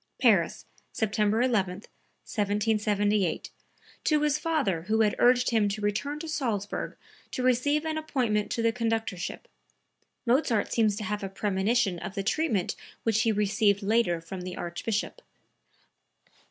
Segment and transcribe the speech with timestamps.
[0.19, 1.73] (Paris, September 11,
[2.25, 3.51] 1778,
[4.03, 6.97] to his father who had urged him to return to Salzburg
[7.29, 9.45] to receive an appointment to the conductorship.
[10.25, 14.57] Mozart seems to have a premonition of the treatment which he received later from the
[14.57, 15.21] Archbishop.)